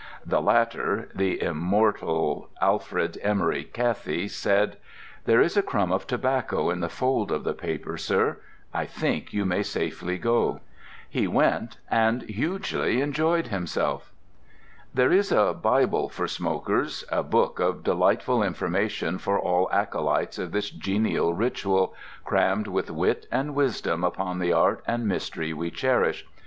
The 0.25 0.41
latter 0.41 1.09
(the 1.13 1.39
immortal 1.43 2.49
Alfred 2.59 3.19
Emery 3.21 3.63
Cathie) 3.65 4.27
said: 4.27 4.77
"There 5.25 5.41
is 5.41 5.55
a 5.55 5.61
crumb 5.61 5.91
of 5.91 6.07
tobacco 6.07 6.71
in 6.71 6.79
the 6.79 6.89
fold 6.89 7.31
of 7.31 7.43
the 7.43 7.53
paper, 7.53 7.97
sir: 7.99 8.39
I 8.73 8.85
think 8.87 9.31
you 9.31 9.45
may 9.45 9.61
safely 9.61 10.17
go." 10.17 10.61
He 11.07 11.27
went, 11.27 11.77
and 11.91 12.23
hugely 12.23 12.99
enjoyed 12.99 13.49
himself. 13.49 14.11
There 14.91 15.11
is 15.11 15.31
a 15.31 15.53
Bible 15.53 16.09
for 16.09 16.27
smokers, 16.27 17.05
a 17.11 17.21
book 17.21 17.59
of 17.59 17.83
delightful 17.83 18.41
information 18.41 19.19
for 19.19 19.37
all 19.39 19.69
acolytes 19.71 20.39
of 20.39 20.51
this 20.51 20.71
genial 20.71 21.35
ritual, 21.35 21.93
crammed 22.25 22.65
with 22.65 22.89
wit 22.89 23.27
and 23.31 23.53
wisdom 23.53 24.03
upon 24.03 24.39
the 24.39 24.51
art 24.51 24.81
and 24.87 25.07
mystery 25.07 25.53
we 25.53 25.69
cherish. 25.69 26.25